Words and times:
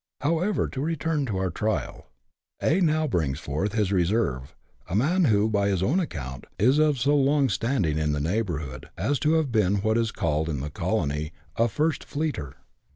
However, 0.21 0.67
to 0.67 0.81
return 0.81 1.27
to 1.27 1.37
our 1.37 1.51
trial. 1.51 2.07
A. 2.59 2.81
now 2.81 3.05
brings 3.05 3.37
forth 3.37 3.73
his 3.73 3.91
reserve, 3.91 4.55
a 4.89 4.95
man 4.95 5.25
who, 5.25 5.47
by 5.47 5.67
his 5.67 5.83
own 5.83 5.99
account, 5.99 6.45
is 6.57 6.79
of 6.79 6.97
so 6.97 7.15
long 7.15 7.49
standing 7.49 7.99
in 7.99 8.11
the 8.11 8.19
neighbourhood 8.19 8.89
as 8.97 9.19
to 9.19 9.33
have 9.33 9.51
been 9.51 9.75
what 9.83 9.99
is 9.99 10.11
called 10.11 10.49
in 10.49 10.59
the 10.59 10.69
CHAP, 10.71 10.77
viii] 10.77 10.89
SUNDAY 10.89 10.89
IN 10.89 11.01
THE 11.03 11.03
BUSH. 11.03 11.09
93 11.13 11.33
colony 11.35 11.63
a" 11.63 11.67
first 11.75 12.03
fleeter." 12.05 12.53